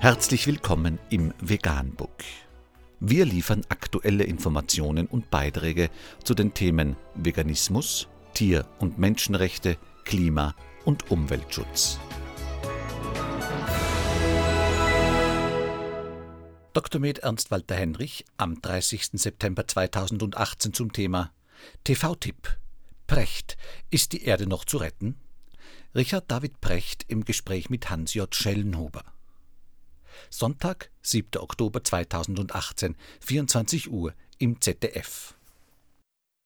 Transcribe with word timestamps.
Herzlich 0.00 0.46
willkommen 0.46 1.00
im 1.10 1.34
Veganbook. 1.40 2.22
Wir 3.00 3.24
liefern 3.24 3.62
aktuelle 3.68 4.22
Informationen 4.22 5.08
und 5.08 5.28
Beiträge 5.28 5.90
zu 6.22 6.34
den 6.34 6.54
Themen 6.54 6.94
Veganismus, 7.16 8.06
Tier- 8.32 8.64
und 8.78 9.00
Menschenrechte, 9.00 9.76
Klima- 10.04 10.54
und 10.84 11.10
Umweltschutz. 11.10 11.98
Dr. 16.74 17.00
Med 17.00 17.18
Ernst 17.18 17.50
Walter 17.50 17.74
Henrich 17.74 18.24
am 18.36 18.62
30. 18.62 19.10
September 19.14 19.66
2018 19.66 20.74
zum 20.74 20.92
Thema 20.92 21.32
TV-Tipp 21.82 22.56
Precht, 23.08 23.56
ist 23.90 24.12
die 24.12 24.22
Erde 24.22 24.46
noch 24.46 24.64
zu 24.64 24.76
retten? 24.76 25.16
Richard 25.92 26.30
David 26.30 26.60
Precht 26.60 27.04
im 27.08 27.24
Gespräch 27.24 27.68
mit 27.68 27.90
Hans 27.90 28.14
J. 28.14 28.32
Schellenhuber. 28.32 29.02
Sonntag, 30.30 30.90
7. 31.02 31.40
Oktober 31.40 31.82
2018, 31.84 32.96
24 33.20 33.90
Uhr 33.90 34.14
im 34.38 34.60
ZDF. 34.60 35.34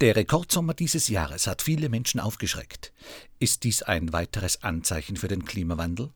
Der 0.00 0.16
Rekordsommer 0.16 0.72
dieses 0.72 1.08
Jahres 1.08 1.46
hat 1.46 1.60
viele 1.60 1.90
Menschen 1.90 2.20
aufgeschreckt. 2.20 2.92
Ist 3.38 3.64
dies 3.64 3.82
ein 3.82 4.12
weiteres 4.14 4.62
Anzeichen 4.62 5.16
für 5.16 5.28
den 5.28 5.44
Klimawandel? 5.44 6.10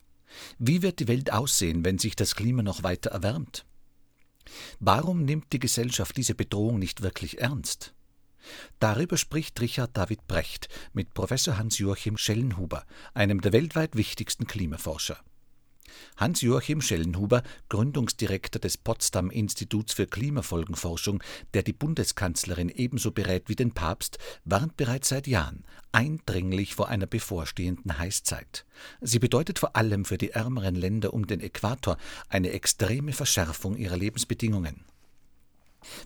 Wie 0.58 0.82
wird 0.82 1.00
die 1.00 1.08
Welt 1.08 1.32
aussehen, 1.32 1.84
wenn 1.84 1.98
sich 1.98 2.16
das 2.16 2.34
Klima 2.34 2.62
noch 2.62 2.82
weiter 2.82 3.10
erwärmt? 3.10 3.66
Warum 4.80 5.24
nimmt 5.24 5.52
die 5.52 5.58
Gesellschaft 5.58 6.16
diese 6.16 6.34
Bedrohung 6.34 6.78
nicht 6.78 7.02
wirklich 7.02 7.40
ernst? 7.40 7.94
Darüber 8.78 9.16
spricht 9.16 9.60
Richard 9.60 9.96
David 9.96 10.26
Brecht 10.26 10.68
mit 10.92 11.14
Professor 11.14 11.56
Hans-Joachim 11.56 12.16
Schellenhuber, 12.16 12.84
einem 13.14 13.40
der 13.40 13.52
weltweit 13.52 13.96
wichtigsten 13.96 14.46
Klimaforscher. 14.46 15.18
Hans-Joachim 16.16 16.80
Schellenhuber, 16.80 17.42
Gründungsdirektor 17.68 18.60
des 18.60 18.76
Potsdam 18.76 19.30
Instituts 19.30 19.94
für 19.94 20.06
Klimafolgenforschung, 20.06 21.22
der 21.54 21.62
die 21.62 21.72
Bundeskanzlerin 21.72 22.68
ebenso 22.68 23.10
berät 23.10 23.48
wie 23.48 23.56
den 23.56 23.72
Papst, 23.72 24.18
warnt 24.44 24.76
bereits 24.76 25.08
seit 25.08 25.26
Jahren 25.26 25.64
eindringlich 25.92 26.74
vor 26.74 26.88
einer 26.88 27.06
bevorstehenden 27.06 27.98
Heißzeit. 27.98 28.66
Sie 29.00 29.18
bedeutet 29.18 29.58
vor 29.58 29.76
allem 29.76 30.04
für 30.04 30.18
die 30.18 30.30
ärmeren 30.30 30.74
Länder 30.74 31.14
um 31.14 31.26
den 31.26 31.40
Äquator 31.40 31.96
eine 32.28 32.50
extreme 32.50 33.12
Verschärfung 33.12 33.76
ihrer 33.76 33.96
Lebensbedingungen. 33.96 34.84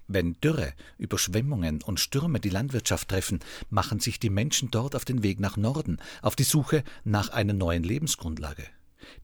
Wenn 0.06 0.34
Dürre, 0.41 0.74
Überschwemmungen 0.98 1.83
und 1.83 2.00
Stürme 2.00 2.41
die 2.41 2.50
Landwirtschaft 2.50 3.08
treffen, 3.08 3.41
machen 3.70 4.00
sich 4.00 4.19
die 4.19 4.30
Menschen 4.30 4.70
dort 4.70 4.97
auf 4.97 5.05
den 5.05 5.22
Weg 5.22 5.41
nach 5.41 5.56
Norden, 5.56 5.98
auf 6.20 6.36
die 6.36 6.45
Suche 6.45 6.83
nach 7.05 7.30
einer 7.30 7.52
neuen 7.52 7.84
Lebensgrundlage. 7.84 8.64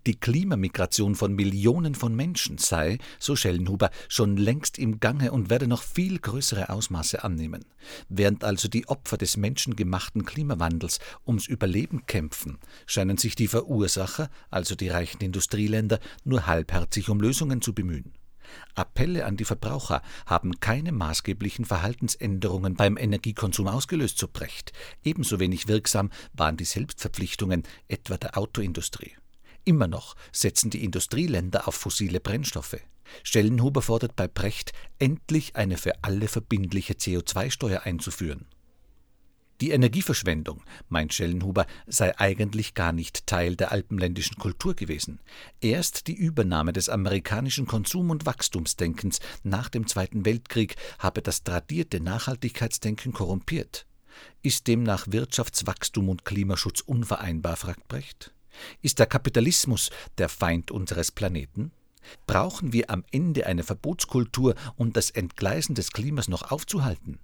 Die 0.06 0.18
Klimamigration 0.18 1.14
von 1.14 1.34
Millionen 1.34 1.94
von 1.94 2.14
Menschen 2.14 2.58
sei, 2.58 2.98
so 3.18 3.36
Schellenhuber, 3.36 3.90
schon 4.08 4.36
längst 4.36 4.78
im 4.78 5.00
Gange 5.00 5.32
und 5.32 5.50
werde 5.50 5.66
noch 5.66 5.82
viel 5.82 6.18
größere 6.18 6.68
Ausmaße 6.68 7.24
annehmen. 7.24 7.64
Während 8.08 8.44
also 8.44 8.68
die 8.68 8.86
Opfer 8.88 9.16
des 9.16 9.36
menschengemachten 9.36 10.24
Klimawandels 10.24 10.98
ums 11.26 11.46
Überleben 11.46 12.06
kämpfen, 12.06 12.58
scheinen 12.86 13.16
sich 13.16 13.34
die 13.34 13.48
Verursacher, 13.48 14.30
also 14.50 14.74
die 14.74 14.88
reichen 14.88 15.22
Industrieländer, 15.22 16.00
nur 16.24 16.46
halbherzig 16.46 17.08
um 17.08 17.20
Lösungen 17.20 17.62
zu 17.62 17.74
bemühen. 17.74 18.12
Appelle 18.74 19.24
an 19.24 19.36
die 19.36 19.44
Verbraucher 19.44 20.02
haben 20.26 20.60
keine 20.60 20.92
maßgeblichen 20.92 21.64
Verhaltensänderungen 21.64 22.74
beim 22.74 22.96
Energiekonsum 22.96 23.68
ausgelöst, 23.68 24.18
so 24.18 24.28
Brecht. 24.28 24.72
Ebenso 25.02 25.40
wenig 25.40 25.68
wirksam 25.68 26.10
waren 26.34 26.56
die 26.56 26.64
Selbstverpflichtungen 26.64 27.62
etwa 27.88 28.16
der 28.16 28.36
Autoindustrie. 28.36 29.16
Immer 29.64 29.88
noch 29.88 30.14
setzen 30.32 30.70
die 30.70 30.84
Industrieländer 30.84 31.66
auf 31.66 31.74
fossile 31.74 32.20
Brennstoffe. 32.20 32.76
Stellenhuber 33.22 33.82
fordert 33.82 34.16
bei 34.16 34.28
Brecht, 34.28 34.72
endlich 34.98 35.56
eine 35.56 35.76
für 35.76 35.92
alle 36.02 36.28
verbindliche 36.28 36.94
CO2-Steuer 36.94 37.82
einzuführen. 37.82 38.46
Die 39.60 39.70
Energieverschwendung, 39.70 40.62
meint 40.88 41.14
Schellenhuber, 41.14 41.66
sei 41.86 42.18
eigentlich 42.18 42.74
gar 42.74 42.92
nicht 42.92 43.26
Teil 43.26 43.54
der 43.54 43.70
alpenländischen 43.70 44.36
Kultur 44.36 44.74
gewesen. 44.74 45.20
Erst 45.60 46.08
die 46.08 46.14
Übernahme 46.14 46.72
des 46.72 46.88
amerikanischen 46.88 47.66
Konsum- 47.66 48.10
und 48.10 48.26
Wachstumsdenkens 48.26 49.20
nach 49.44 49.68
dem 49.68 49.86
Zweiten 49.86 50.26
Weltkrieg 50.26 50.74
habe 50.98 51.22
das 51.22 51.44
tradierte 51.44 52.00
Nachhaltigkeitsdenken 52.00 53.12
korrumpiert. 53.12 53.86
Ist 54.42 54.66
demnach 54.66 55.06
Wirtschaftswachstum 55.08 56.08
und 56.08 56.24
Klimaschutz 56.24 56.80
unvereinbar, 56.80 57.56
fragt 57.56 57.86
Brecht? 57.88 58.33
Ist 58.82 58.98
der 58.98 59.06
Kapitalismus 59.06 59.90
der 60.18 60.28
Feind 60.28 60.70
unseres 60.70 61.10
Planeten? 61.10 61.72
Brauchen 62.26 62.72
wir 62.72 62.90
am 62.90 63.04
Ende 63.10 63.46
eine 63.46 63.64
Verbotskultur, 63.64 64.54
um 64.76 64.92
das 64.92 65.10
Entgleisen 65.10 65.74
des 65.74 65.92
Klimas 65.92 66.28
noch 66.28 66.50
aufzuhalten? 66.50 67.18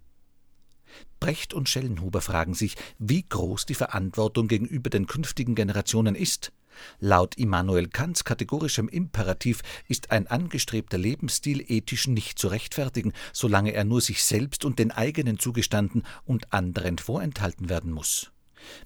Brecht 1.20 1.54
und 1.54 1.68
Schellenhuber 1.68 2.20
fragen 2.20 2.54
sich, 2.54 2.76
wie 2.98 3.22
groß 3.22 3.66
die 3.66 3.74
Verantwortung 3.74 4.48
gegenüber 4.48 4.90
den 4.90 5.06
künftigen 5.06 5.54
Generationen 5.54 6.14
ist. 6.14 6.52
Laut 6.98 7.36
Immanuel 7.36 7.88
Kants 7.88 8.24
kategorischem 8.24 8.88
Imperativ 8.88 9.62
ist 9.88 10.10
ein 10.10 10.26
angestrebter 10.28 10.98
Lebensstil 10.98 11.64
ethisch 11.68 12.06
nicht 12.06 12.38
zu 12.38 12.48
rechtfertigen, 12.48 13.12
solange 13.32 13.72
er 13.72 13.84
nur 13.84 14.00
sich 14.00 14.24
selbst 14.24 14.64
und 14.64 14.78
den 14.78 14.90
eigenen 14.90 15.38
zugestanden 15.38 16.04
und 16.24 16.52
anderen 16.52 16.98
vorenthalten 16.98 17.68
werden 17.68 17.92
muss. 17.92 18.32